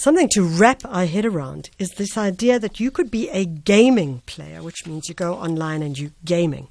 [0.00, 4.22] something to wrap our head around is this idea that you could be a gaming
[4.24, 6.68] player, which means you go online and you gaming.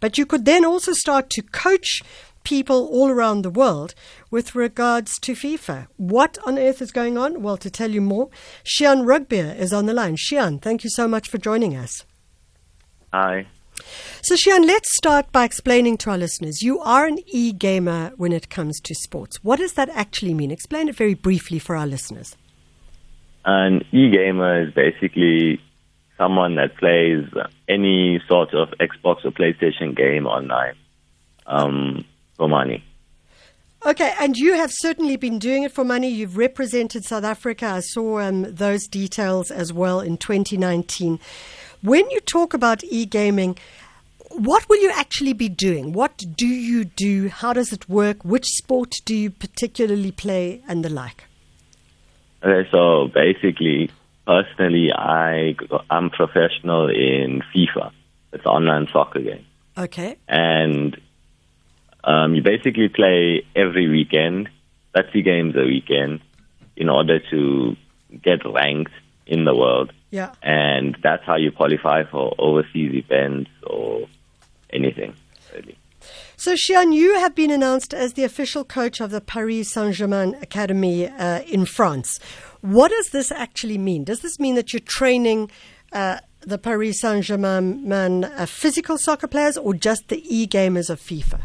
[0.00, 2.02] But you could then also start to coach
[2.42, 3.94] people all around the world
[4.30, 5.88] with regards to FIFA.
[5.98, 7.42] What on earth is going on?
[7.42, 8.30] Well, to tell you more,
[8.64, 10.16] Shiaan Rugbeer is on the line.
[10.16, 12.04] Shiaan, thank you so much for joining us.
[13.12, 13.46] Hi.
[14.22, 18.32] So, Shiaan, let's start by explaining to our listeners you are an e gamer when
[18.32, 19.44] it comes to sports.
[19.44, 20.50] What does that actually mean?
[20.50, 22.36] Explain it very briefly for our listeners.
[23.44, 25.60] An e gamer is basically
[26.18, 27.24] someone that plays
[27.68, 30.74] any sort of Xbox or PlayStation game online
[31.46, 32.04] um,
[32.36, 32.84] for money.
[33.86, 36.08] Okay, and you have certainly been doing it for money.
[36.08, 37.66] You've represented South Africa.
[37.66, 41.18] I saw um, those details as well in 2019.
[41.80, 43.56] When you talk about e gaming,
[44.32, 45.94] what will you actually be doing?
[45.94, 47.30] What do you do?
[47.30, 48.22] How does it work?
[48.22, 51.24] Which sport do you particularly play and the like?
[52.42, 53.90] Okay, so basically,
[54.26, 55.56] personally, I
[55.90, 57.92] I'm professional in FIFA.
[58.32, 59.44] It's an online soccer game.
[59.76, 60.16] Okay.
[60.28, 60.98] And
[62.04, 64.48] um, you basically play every weekend,
[64.94, 66.20] 30 games a weekend,
[66.76, 67.76] in order to
[68.22, 68.92] get ranked
[69.26, 69.92] in the world.
[70.10, 70.32] Yeah.
[70.42, 74.08] And that's how you qualify for overseas events or
[74.72, 75.14] anything,
[75.54, 75.76] really.
[76.40, 80.34] So, Shiaan, you have been announced as the official coach of the Paris Saint Germain
[80.40, 82.18] Academy uh, in France.
[82.62, 84.04] What does this actually mean?
[84.04, 85.50] Does this mean that you're training
[85.92, 90.98] uh, the Paris Saint Germain uh, physical soccer players or just the e gamers of
[90.98, 91.42] FIFA?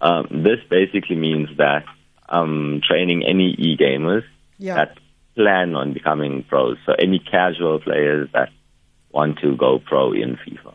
[0.00, 1.84] Um, this basically means that
[2.30, 4.24] I'm training any e gamers
[4.56, 4.76] Yeah.
[4.76, 4.96] that
[5.34, 6.78] plan on becoming pros.
[6.86, 8.48] So, any casual players that
[9.10, 10.72] want to go pro in FIFA.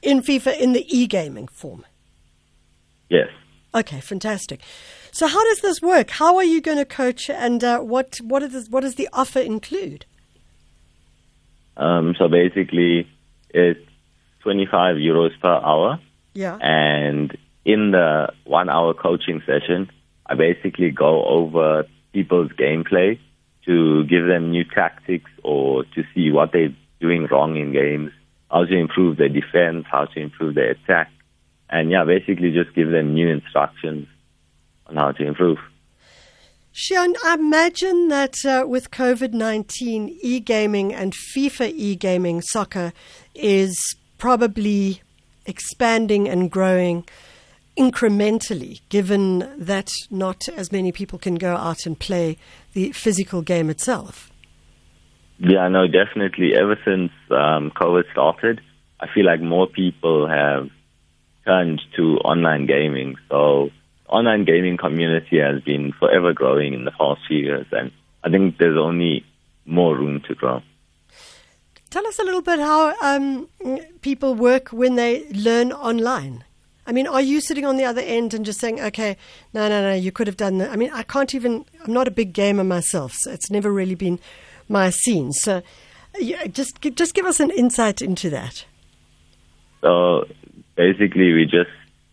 [0.00, 1.84] In FIFA, in the e gaming form.
[3.08, 3.28] Yes.
[3.74, 4.60] Okay, fantastic.
[5.10, 6.10] So, how does this work?
[6.10, 9.40] How are you going to coach, and uh, what what is what does the offer
[9.40, 10.06] include?
[11.76, 13.08] Um, so basically,
[13.50, 13.80] it's
[14.42, 15.98] 25 euros per hour.
[16.34, 16.56] Yeah.
[16.60, 19.90] And in the one hour coaching session,
[20.26, 23.18] I basically go over people's gameplay
[23.66, 28.12] to give them new tactics or to see what they're doing wrong in games,
[28.50, 31.10] how to improve their defense, how to improve their attack.
[31.70, 34.06] And yeah, basically just give them new instructions
[34.86, 35.58] on how to improve.
[36.74, 42.92] Shiaan, I imagine that uh, with COVID 19, e gaming and FIFA e gaming soccer
[43.34, 45.00] is probably
[45.46, 47.04] expanding and growing
[47.78, 52.38] incrementally, given that not as many people can go out and play
[52.72, 54.32] the physical game itself.
[55.38, 56.54] Yeah, no, definitely.
[56.54, 58.60] Ever since um, COVID started,
[59.00, 60.70] I feel like more people have
[61.44, 63.16] turned to online gaming.
[63.28, 63.70] So,
[64.08, 67.90] online gaming community has been forever growing in the past few years, and
[68.22, 69.24] I think there's only
[69.66, 70.62] more room to grow.
[71.90, 73.48] Tell us a little bit how um,
[74.00, 76.44] people work when they learn online.
[76.86, 79.16] I mean, are you sitting on the other end and just saying, okay,
[79.54, 80.70] no, no, no, you could have done that?
[80.70, 83.94] I mean, I can't even, I'm not a big gamer myself, so it's never really
[83.94, 84.18] been
[84.68, 85.32] my scene.
[85.32, 85.62] So
[86.18, 88.64] yeah, just, just give us an insight into that.
[89.80, 90.26] So,
[90.76, 91.70] basically, we just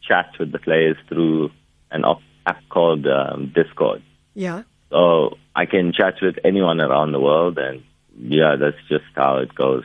[0.07, 1.51] chat with the players through
[1.91, 4.01] an op- app called um, Discord.
[4.33, 4.63] Yeah.
[4.89, 7.83] So, I can chat with anyone around the world, and
[8.17, 9.83] yeah, that's just how it goes.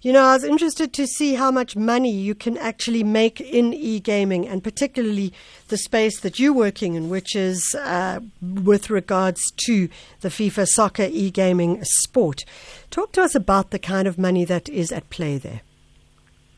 [0.00, 3.74] You know, I was interested to see how much money you can actually make in
[3.74, 5.32] e gaming, and particularly
[5.68, 9.88] the space that you're working in, which is uh, with regards to
[10.20, 12.44] the FIFA soccer e gaming sport.
[12.90, 15.62] Talk to us about the kind of money that is at play there.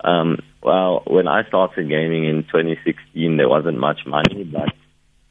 [0.04, 4.68] Um, well, when I started gaming in 2016, there wasn't much money, but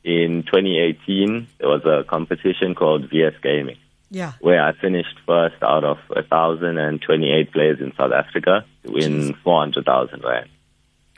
[0.03, 3.78] in 2018, there was a competition called VS Gaming,
[4.09, 4.34] Yeah.
[4.41, 10.50] where I finished first out of 1,028 players in South Africa to win 400,000 rand.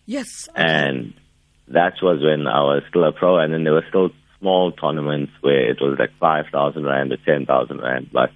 [0.06, 0.50] Yes.
[0.56, 1.14] And
[1.68, 5.32] that was when I was still a pro, and then there were still small tournaments
[5.42, 8.10] where it was like 5,000 rand or 10,000 rand.
[8.12, 8.32] But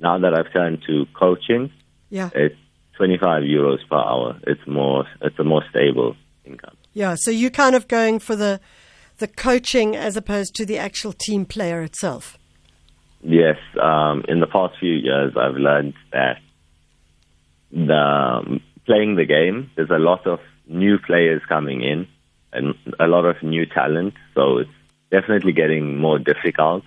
[0.00, 1.70] now that I've turned to coaching,
[2.10, 2.30] Yeah.
[2.34, 2.56] it's
[2.96, 4.38] 25 euros per hour.
[4.46, 6.76] It's more, it's a more stable income.
[6.92, 7.16] Yeah.
[7.18, 8.60] So you're kind of going for the
[9.18, 12.36] the coaching as opposed to the actual team player itself.
[13.22, 16.38] Yes, um, in the past few years, I've learned that
[17.70, 22.06] the um, playing the game, there's a lot of new players coming in
[22.52, 24.14] and a lot of new talent.
[24.34, 24.70] So it's
[25.10, 26.84] definitely getting more difficult,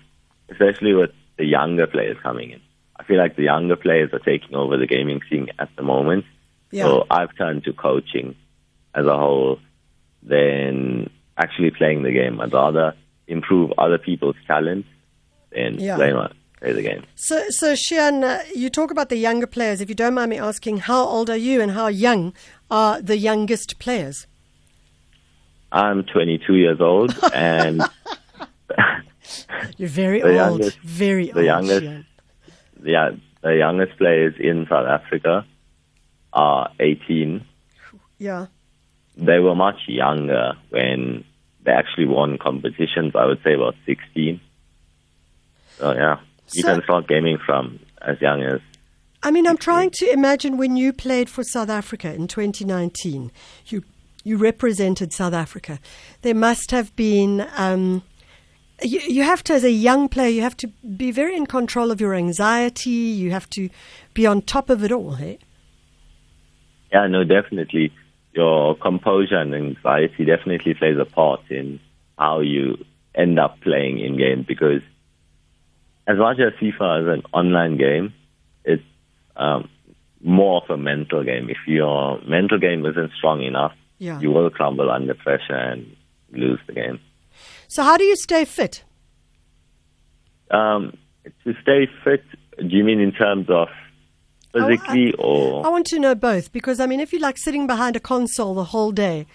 [0.49, 2.61] especially with the younger players coming in.
[2.99, 6.25] I feel like the younger players are taking over the gaming scene at the moment.
[6.71, 6.83] Yeah.
[6.83, 8.35] So I've turned to coaching
[8.93, 9.59] as a whole
[10.23, 12.39] than actually playing the game.
[12.41, 12.95] I'd rather
[13.27, 14.87] improve other people's talents
[15.51, 15.95] than Yeah.
[15.95, 16.13] play
[16.59, 17.03] play the game.
[17.15, 19.79] So, so Shiaan, uh, you talk about the younger players.
[19.79, 22.33] If you don't mind me asking, how old are you and how young
[22.71, 24.25] are the youngest players?
[25.71, 27.83] I'm 22 years old, and
[29.77, 30.59] you're very the old.
[30.61, 31.45] Youngest, very the old.
[31.45, 32.05] Youngest, Shiaan.
[32.83, 35.45] Yeah, the youngest players in South Africa
[36.33, 37.45] are 18.
[38.17, 38.47] Yeah.
[39.15, 41.23] They were much younger when
[41.63, 43.13] they actually won competitions.
[43.15, 44.39] I would say about 16.
[45.77, 46.19] So yeah,
[46.53, 48.59] you can start gaming from as young as
[49.23, 53.31] I mean, I'm trying to imagine when you played for South Africa in 2019.
[53.65, 53.83] You
[54.23, 55.79] you represented South Africa.
[56.21, 57.47] There must have been.
[57.57, 58.03] Um,
[58.81, 61.91] you, you have to, as a young player, you have to be very in control
[61.91, 62.89] of your anxiety.
[62.89, 63.69] You have to
[64.13, 65.15] be on top of it all.
[65.15, 65.39] Hey?
[66.91, 67.91] Yeah, no, definitely.
[68.33, 71.79] Your composure and anxiety definitely plays a part in
[72.17, 72.77] how you
[73.15, 74.81] end up playing in game because
[76.07, 78.13] as much as FIFA is an online game,
[78.63, 78.83] it's
[79.35, 79.69] um,
[80.21, 81.49] more of a mental game.
[81.49, 84.19] If your mental game isn't strong enough, Yeah.
[84.19, 85.95] you will crumble under pressure and
[86.31, 86.99] lose the game.
[87.67, 88.83] So, how do you stay fit?
[90.51, 90.97] Um,
[91.43, 92.23] to stay fit,
[92.57, 93.67] do you mean in terms of
[94.53, 95.65] physically or?
[95.65, 98.55] I want to know both because I mean, if you're like sitting behind a console
[98.55, 99.27] the whole day,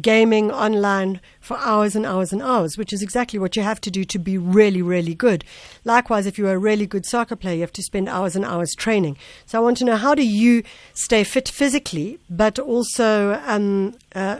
[0.00, 3.90] gaming online for hours and hours and hours, which is exactly what you have to
[3.90, 5.44] do to be really, really good.
[5.84, 8.74] Likewise, if you're a really good soccer player, you have to spend hours and hours
[8.74, 9.16] training.
[9.46, 10.62] So I want to know how do you
[10.94, 14.36] stay fit physically, but also um, uh,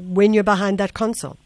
[0.00, 1.38] when you're behind that console.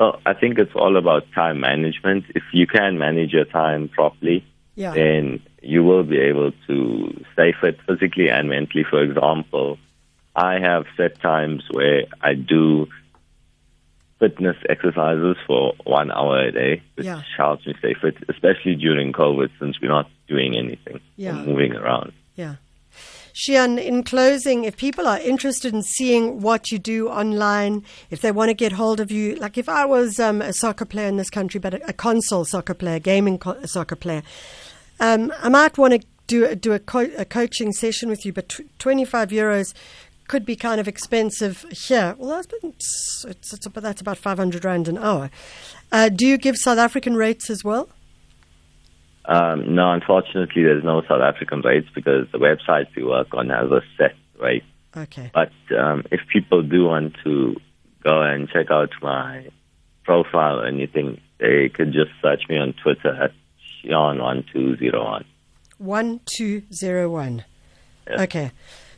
[0.00, 2.24] Well, I think it's all about time management.
[2.34, 4.42] If you can manage your time properly,
[4.74, 4.94] Yeah.
[4.94, 8.82] then you will be able to stay fit physically and mentally.
[8.82, 9.78] For example,
[10.34, 12.88] I have set times where I do
[14.18, 17.20] fitness exercises for one hour a day, which Yeah.
[17.36, 21.44] helps me stay fit, especially during COVID since we're not doing anything Yeah.
[21.44, 22.12] moving around.
[22.36, 22.54] Yeah.
[23.34, 28.32] Shiaan, in closing, if people are interested in seeing what you do online, if they
[28.32, 31.16] want to get hold of you, like if I was um, a soccer player in
[31.16, 34.22] this country, but a, a console soccer player, gaming co- soccer player,
[34.98, 38.32] um, I might want to do a- do a, co- a coaching session with you,
[38.32, 39.74] but tw- 25 euros
[40.28, 42.14] could be kind of expensive here.
[42.18, 45.30] Well, that's, it's, it's, it's, that's about 500 rand an hour.
[45.90, 47.88] Uh, do you give South African rates as well?
[49.24, 53.70] Um, no, unfortunately, there's no South African rates because the website we work on has
[53.70, 54.64] a set rate.
[54.96, 55.30] Okay.
[55.32, 57.56] But um, if people do want to
[58.02, 59.48] go and check out my
[60.04, 63.32] profile or anything, they could just search me on Twitter at
[63.84, 65.24] Sean1201.
[65.78, 67.44] 1201.
[68.08, 68.20] Yes.
[68.20, 68.50] Okay.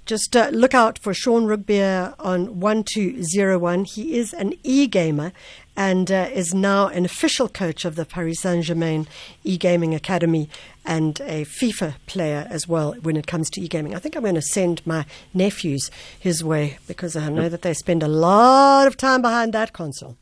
[0.04, 3.84] Just uh, look out for Sean Rugbeer on 1201.
[3.84, 5.32] He is an e gamer
[5.76, 9.06] and uh, is now an official coach of the Paris Saint Germain
[9.44, 10.50] e gaming academy
[10.84, 13.94] and a FIFA player as well when it comes to e gaming.
[13.94, 15.88] I think I'm going to send my nephews
[16.18, 20.16] his way because I know that they spend a lot of time behind that console.